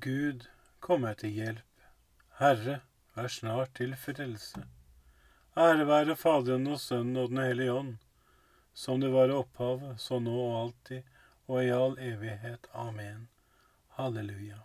[0.00, 0.46] Gud,
[0.80, 1.80] kom meg til hjelp.
[2.38, 2.78] Herre,
[3.12, 4.62] vær snart til frelse.
[5.52, 7.96] Ære være Faderen og Sønnen og Den hellige ånd,
[8.72, 11.02] som det var i opphavet, så nå og alltid,
[11.44, 12.70] og i all evighet.
[12.72, 13.28] Amen.
[13.98, 14.62] Halleluja.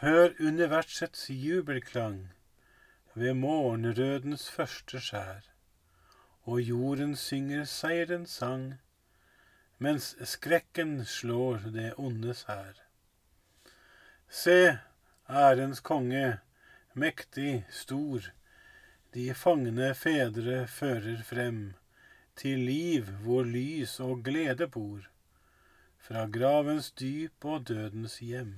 [0.00, 2.32] Hør universets jubelklang
[3.14, 5.44] ved morgenrødens første skjær,
[6.48, 8.80] og jorden synger seierens sang
[9.78, 12.74] mens skrekken slår det ondes hær.
[14.28, 14.78] Se,
[15.28, 16.38] ærens konge,
[16.94, 18.32] mektig, stor,
[19.12, 21.62] de fangne fedre fører frem,
[22.36, 25.02] til liv hvor lys og glede bor,
[26.00, 28.54] fra gravens dyp og dødens hjem.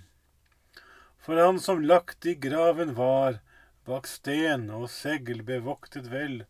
[1.19, 3.41] For han som lagt i graven var,
[3.89, 6.45] bak sten og segl bevoktet vel,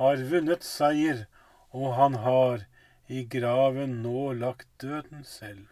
[0.00, 1.26] har vunnet seier,
[1.70, 2.66] og han har
[3.08, 5.66] i graven nå lagt døden selv.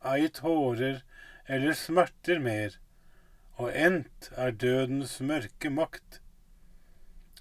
[0.00, 1.02] Ei tårer
[1.46, 2.78] eller smerter mer,
[3.60, 6.20] og endt er dødens mørke makt.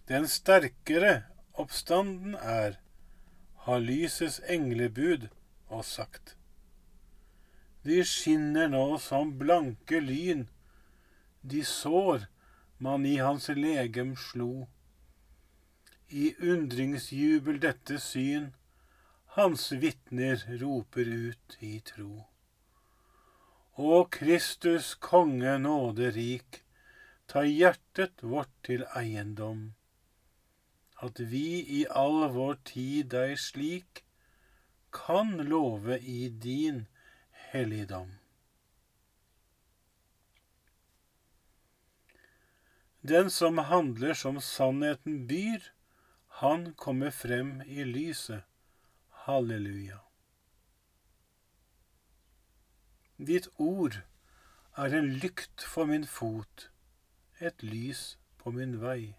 [0.10, 1.24] Den sterkere
[1.54, 2.76] oppstanden er,
[3.66, 5.30] har lysets englebud
[5.68, 6.36] og sagt.
[7.86, 10.48] De skinner nå som blanke lyn,
[11.42, 12.28] de sår
[12.78, 14.68] man i hans legem slo.
[16.10, 18.52] I undringsjubel dette syn,
[19.36, 22.24] hans vitner roper ut i tro.
[23.76, 26.62] Å Kristus konge nåderik,
[27.28, 29.66] ta hjertet vårt til eiendom,
[31.04, 34.06] at vi i all vår tid deg slik
[34.96, 36.86] kan love i din
[37.52, 38.16] helligdom.
[43.04, 45.72] Den som handler som sannheten byr,
[46.40, 48.48] han kommer frem i lyset.
[49.26, 50.04] Halleluja.
[53.18, 53.96] Ditt ord
[54.78, 56.68] er en lykt for min fot,
[57.42, 58.04] et lys
[58.38, 59.16] på min vei.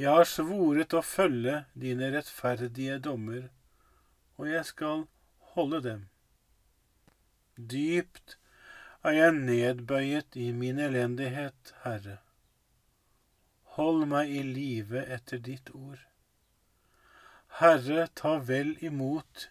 [0.00, 3.50] Jeg har svoret å følge dine rettferdige dommer,
[4.40, 5.04] og jeg skal
[5.52, 6.08] holde dem.
[7.60, 8.38] Dypt
[9.04, 12.22] er jeg nedbøyet i min elendighet, Herre.
[13.76, 16.00] Hold meg i live etter ditt ord.
[17.58, 19.46] Herre, ta vel imot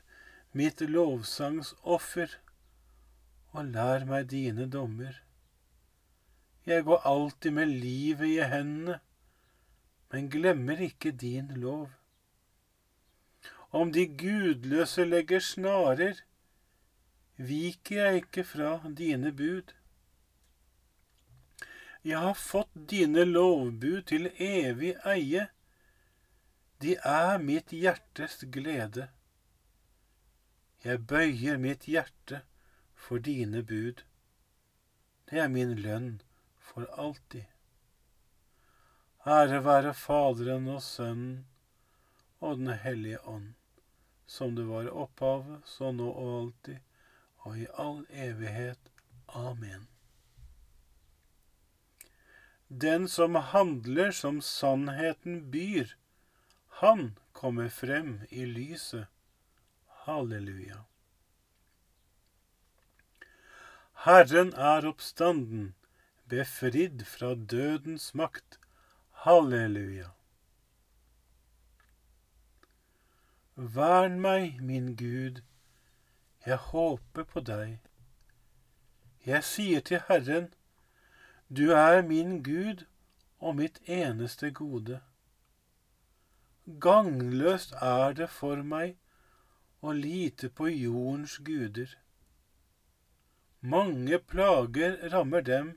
[0.54, 2.36] mitt lovsangsoffer,
[3.58, 5.16] og lær meg dine dommer.
[6.70, 9.00] Jeg går alltid med livet i hendene,
[10.14, 11.90] men glemmer ikke din lov.
[13.74, 16.22] Om de gudløse legger snarer,
[17.42, 19.74] viker jeg ikke fra dine bud.
[22.06, 25.50] Jeg har fått dine lovbud til evig eie
[26.86, 29.08] de er mitt hjertes glede.
[30.86, 32.44] Jeg bøyer mitt hjerte
[33.06, 34.04] for dine bud.
[35.26, 36.20] Det er min lønn
[36.62, 37.48] for alltid.
[39.26, 41.48] Ære være Faderen og Sønnen
[42.38, 43.56] og Den hellige ånd,
[44.28, 46.80] som det var i opphavet, så nå og alltid,
[47.48, 48.92] og i all evighet.
[49.34, 49.88] Amen.
[52.70, 55.96] Den som handler som sannheten byr,
[56.76, 59.08] han kommer frem i lyset.
[59.88, 60.82] Halleluja.
[63.94, 65.74] Herren er oppstanden,
[66.28, 68.60] befridd fra dødens makt.
[69.24, 70.10] Halleluja.
[73.56, 75.42] Vern meg, min Gud,
[76.46, 77.80] jeg håper på deg.
[79.26, 80.52] Jeg sier til Herren,
[81.48, 82.84] du er min Gud
[83.40, 85.00] og mitt eneste gode.
[86.66, 88.96] Gangløst er det for meg
[89.86, 91.92] å lite på jordens guder.
[93.62, 95.68] Mange plager rammer dem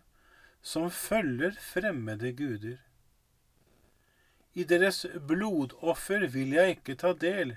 [0.62, 2.78] som følger fremmede guder.
[4.54, 7.56] I deres blodoffer vil jeg ikke ta del,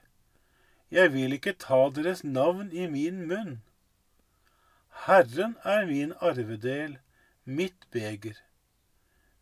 [0.92, 3.62] jeg vil ikke ta deres navn i min munn.
[5.08, 7.00] Herren er min arvedel,
[7.46, 8.36] mitt beger.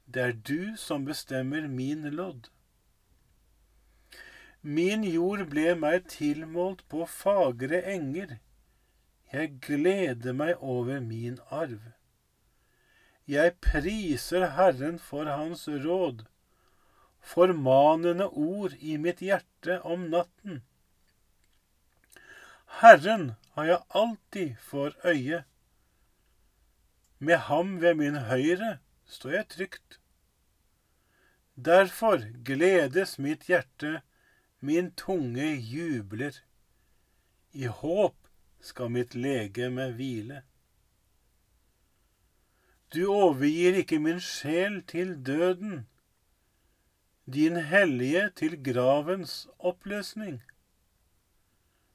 [0.06, 2.54] Det er du som bestemmer min lodd.
[4.62, 8.40] Min jord ble meg tilmålt på fagre enger.
[9.32, 11.80] Jeg gleder meg over min arv.
[13.30, 16.26] Jeg priser Herren for Hans råd,
[17.22, 20.64] formanende ord i mitt hjerte om natten.
[22.82, 25.44] Herren har jeg alltid for øye.
[27.20, 30.00] Med ham ved min høyre står jeg trygt.
[31.56, 34.02] Derfor gledes mitt hjerte
[34.60, 36.36] min tunge jubler.
[37.54, 38.16] I håp
[38.60, 40.44] skal mitt legeme hvile.
[42.94, 45.88] Du overgir ikke min sjel til døden,
[47.34, 50.42] din hellige til gravens oppløsning.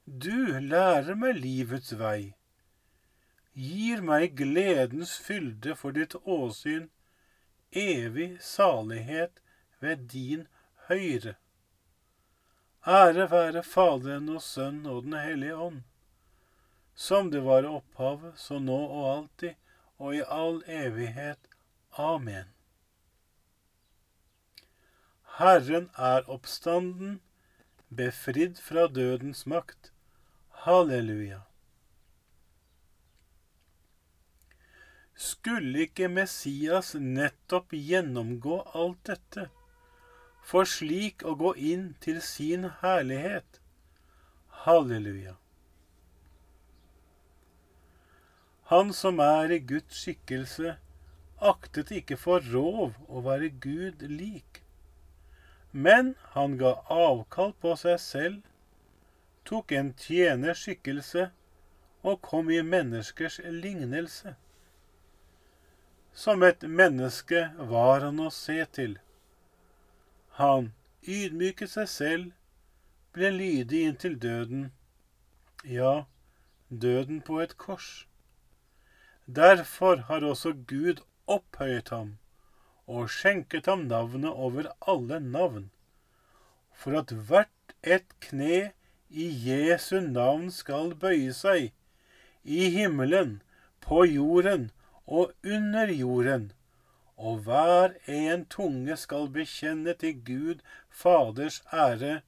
[0.07, 2.35] Du lærer meg livets vei,
[3.59, 6.91] gir meg gledens fylde for ditt åsyn,
[7.73, 9.43] evig salighet
[9.81, 10.47] ved din
[10.87, 11.35] høyre.
[12.87, 15.79] Ære være Faderen og Sønnen og Den hellige ånd,
[16.95, 19.55] som det var opphavet, så nå og alltid,
[19.97, 21.49] og i all evighet.
[21.97, 22.53] Amen.
[25.39, 27.23] Herren er oppstanden,
[27.89, 29.93] befridd fra dødens makt.
[30.67, 31.41] Halleluja.
[35.17, 39.49] Skulle ikke Messias nettopp gjennomgå alt dette?
[40.45, 43.61] For slik å gå inn til sin herlighet.
[44.65, 45.37] Halleluja.
[48.73, 50.77] Han som er i Guds skikkelse,
[51.41, 54.63] aktet ikke for rov å være Gud lik.
[55.73, 58.41] Men han ga avkall på seg selv,
[59.45, 61.29] tok en tjenerskikkelse
[62.05, 64.37] og kom i menneskers lignelse.
[66.15, 68.97] Som et menneske var han å se til.
[70.39, 70.73] Han
[71.07, 72.31] ydmyket seg selv,
[73.15, 74.65] ble lydig inntil døden,
[75.63, 76.07] ja,
[76.85, 78.07] døden på et kors.
[79.27, 82.17] Derfor har også Gud opphøyet ham
[82.91, 85.71] og skjenket ham navnet over alle navn,
[86.73, 88.73] for at hvert et kne
[89.09, 91.71] i Jesu navn skal bøye seg,
[92.43, 93.39] i himmelen,
[93.81, 94.71] på jorden
[95.07, 96.51] og under jorden
[97.17, 102.21] og hver en tunge skal bekjenne til Gud Faders ære.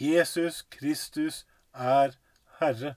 [0.00, 1.44] Jesus Kristus
[1.74, 2.14] er
[2.60, 2.94] Herre.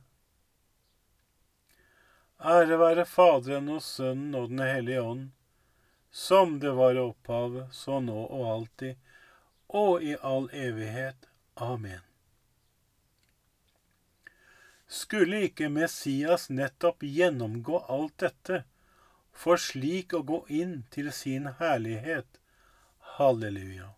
[2.40, 5.30] Ære være Faderen og Sønnen og Den hellige ånd,
[6.12, 8.96] som det var i opphavet, så nå og alltid,
[9.70, 11.30] og i all evighet.
[11.56, 12.04] Amen.
[14.88, 18.64] Skulle ikke Messias nettopp gjennomgå alt dette,
[19.36, 22.40] for slik å gå inn til sin herlighet.
[23.16, 23.92] Halleluja.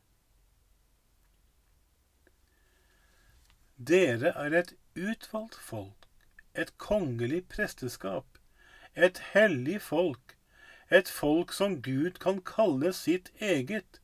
[3.78, 6.08] Dere er et utvalgt folk,
[6.54, 8.40] et kongelig presteskap,
[8.96, 10.34] et hellig folk,
[10.90, 14.02] et folk som Gud kan kalle sitt eget,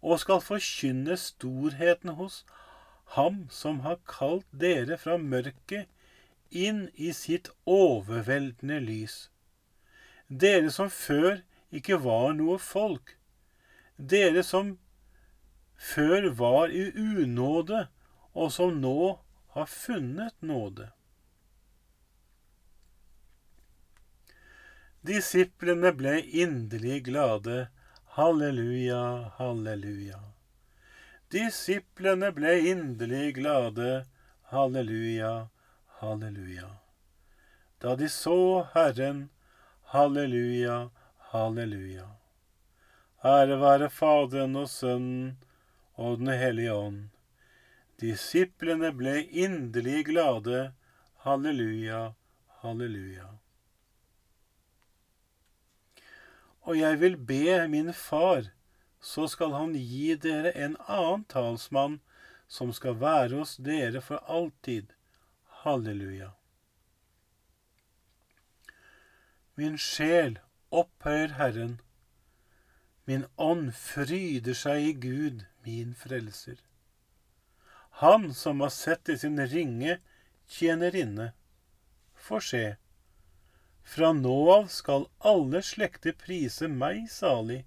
[0.00, 2.44] og skal forkynne storheten hos
[3.16, 5.88] Ham som har kalt dere fra mørket
[6.50, 9.16] inn i sitt overveldende lys
[10.28, 11.42] dere som før
[11.74, 13.16] ikke var noe folk,
[13.96, 14.76] dere som
[15.76, 17.86] før var i unåde,
[18.34, 19.20] og som nå
[19.54, 20.90] har funnet nåde.
[25.04, 27.66] Disiplene ble inderlig glade.
[28.16, 30.20] Halleluja, halleluja.
[31.34, 34.06] Disiplene ble inderlig glade.
[34.48, 35.50] Halleluja,
[36.00, 36.70] halleluja.
[37.84, 39.28] Da de så Herren,
[39.92, 42.06] Halleluja, halleluja.
[43.24, 45.36] Ære være Faderen og Sønnen
[45.94, 47.02] og Den hellige ånd.
[48.00, 50.72] Disiplene ble inderlig glade.
[51.24, 52.00] Halleluja,
[52.64, 53.28] halleluja.
[56.64, 58.48] Og jeg vil be min far,
[59.00, 62.00] så skal han gi dere en annen talsmann
[62.48, 64.92] som skal være hos dere for alltid.
[65.64, 66.32] Halleluja.
[69.56, 70.38] Min sjel
[70.70, 71.80] opphøyer Herren.
[73.06, 76.56] Min ånd fryder seg i Gud, min frelser.
[78.02, 80.00] Han som har sett i sin ringe
[80.48, 81.32] tjenerinne.
[82.14, 82.64] får se,
[83.84, 87.60] fra nå av skal alle slekter prise meg salig.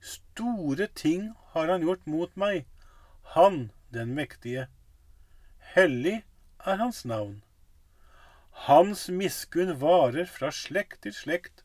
[0.00, 2.64] Store ting har han gjort mot meg,
[3.36, 4.66] han den mektige.
[5.76, 6.22] Hellig
[6.64, 7.42] er hans navn.
[8.64, 11.62] Hans miskunn varer fra slekt til slekt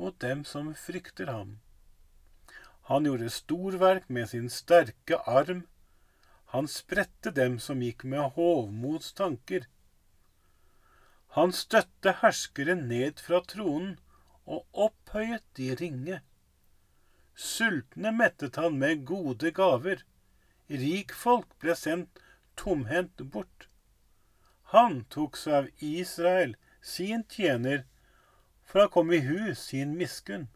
[0.00, 1.58] mot dem som frykter ham.
[2.88, 5.66] Han gjorde storverk med sin sterke arm.
[6.54, 9.68] Han spredte dem som gikk med hovmods tanker.
[11.36, 13.98] Han støtte herskere ned fra tronen
[14.46, 16.22] og opphøyet de ringe.
[17.36, 20.00] Sultne mettet han med gode gaver.
[20.72, 22.22] Rikfolk ble sendt
[22.56, 23.67] tomhendt bort.
[24.72, 27.84] Han tok seg av Israel, sin tjener,
[28.64, 30.48] for han kom i hu sin miskunn.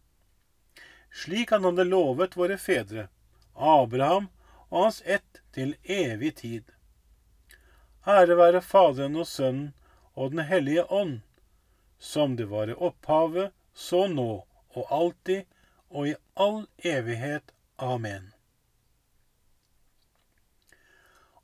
[1.13, 3.07] Slik han hadde lovet våre fedre,
[3.55, 4.29] Abraham
[4.69, 6.69] og hans ett til evig tid.
[8.05, 9.73] Ære være Faderen og Sønnen
[10.15, 11.21] og Den hellige ånd,
[11.99, 14.45] som det var i opphavet, så nå
[14.77, 15.45] og alltid
[15.89, 17.53] og i all evighet.
[17.79, 18.33] Amen.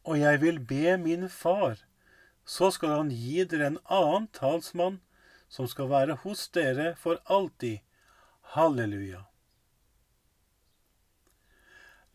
[0.05, 1.88] Og jeg vil be min far,
[2.49, 5.03] så skal han gi dere en annen talsmann,
[5.53, 7.85] som skal være hos dere for alltid.
[8.55, 9.27] Halleluja.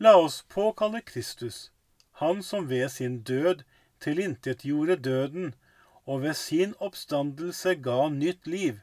[0.02, 1.70] La oss påkalle Kristus,
[2.18, 3.62] han som ved sin død
[4.02, 5.54] tilintetgjorde døden
[6.04, 8.82] og ved sin oppstandelse ga nytt liv.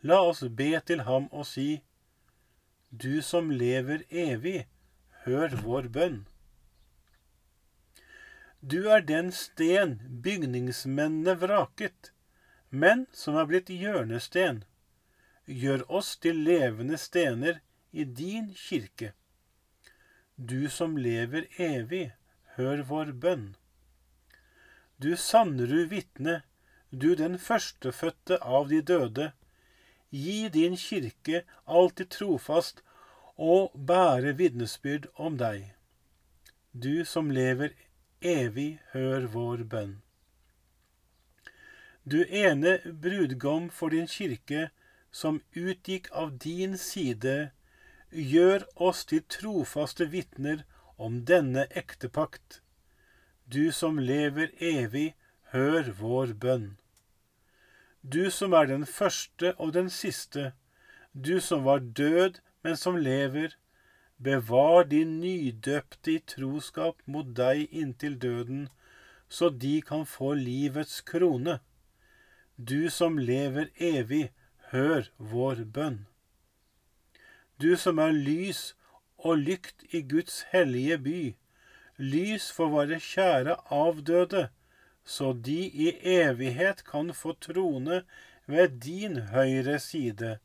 [0.00, 1.82] La oss be til ham og si,
[2.90, 4.66] Du som lever evig,
[5.24, 6.22] hør vår bønn.
[8.62, 12.12] Du er den sten bygningsmennene vraket,
[12.70, 14.60] men som er blitt hjørnesten.
[15.50, 17.58] Gjør oss til levende stener
[17.90, 19.10] i din kirke.
[20.38, 22.12] Du som lever evig,
[22.54, 23.50] hør vår bønn.
[25.02, 26.44] Du Sannerud vitne,
[26.94, 29.32] du den førstefødte av de døde,
[30.14, 32.84] gi din kirke alltid trofast
[33.34, 35.72] og bære vitnesbyrd om deg.
[36.70, 37.88] Du som lever evig,
[38.22, 40.02] hør vår bønn.
[42.04, 44.70] Du ene brudgom for din kirke,
[45.10, 47.52] som utgikk av din side,
[48.10, 50.64] gjør oss til trofaste vitner
[50.96, 52.62] om denne ektepakt.
[53.46, 55.14] Du som lever evig,
[55.52, 56.76] hør vår bønn.
[58.02, 60.52] Du som er den første og den siste,
[61.12, 63.54] du som var død, men som lever,
[64.22, 68.68] bevar de nydøpte i troskap mot deg inntil døden,
[69.28, 71.58] så de kan få livets krone.
[72.56, 74.30] Du som lever evig,
[74.70, 75.98] hør vår bønn.
[77.60, 78.72] Du som er lys
[79.18, 81.20] og lykt i Guds hellige by,
[81.98, 84.48] lys for våre kjære avdøde,
[85.04, 88.02] så de i evighet kan få trone
[88.46, 90.36] ved din høyre side.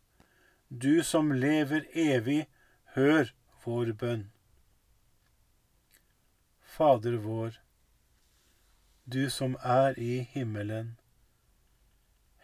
[0.69, 2.47] Du som lever evig,
[2.95, 3.31] hør
[3.67, 4.27] vår bønn.
[6.77, 7.57] Fader vår,
[9.03, 10.93] du som er i himmelen.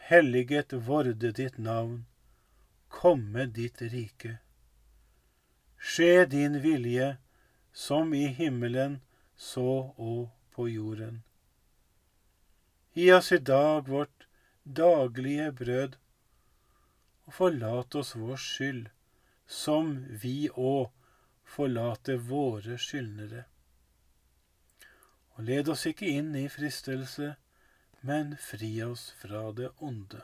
[0.10, 2.01] Helliget vorde ditt navn,
[2.92, 4.38] komme ditt rike.
[5.80, 7.13] Skje din vilje,
[7.72, 8.98] som i himmelen,
[9.36, 10.25] så og
[10.56, 11.22] på jorden.
[12.94, 14.27] Gi oss i dag vårt
[14.63, 15.96] daglige brød,
[17.25, 18.84] og forlat oss vår skyld,
[19.48, 20.92] som vi òg
[21.46, 23.46] forlater våre skyldnere.
[25.36, 27.34] Og led oss ikke inn i fristelse,
[28.02, 30.22] men fri oss fra det onde.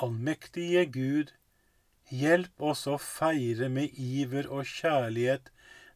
[0.00, 1.34] Allmektige Gud,
[2.10, 5.52] Hjelp oss å feire med iver og kjærlighet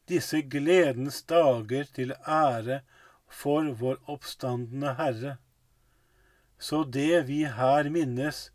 [0.07, 2.77] disse gledens dager til ære
[3.27, 5.33] for vår oppstandende Herre,
[6.57, 8.45] så det vi her minnes,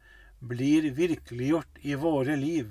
[0.40, 2.70] blir virkeliggjort i våre liv.